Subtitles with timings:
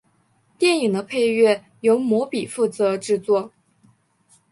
[0.57, 3.51] 电影的配乐由魔比负责制作。